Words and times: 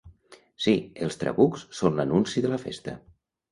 Sí, 0.65 0.73
els 1.09 1.19
trabucs 1.25 1.67
són 1.81 2.01
l’anunci 2.01 2.45
de 2.49 2.53
la 2.57 2.61
festa. 2.67 2.99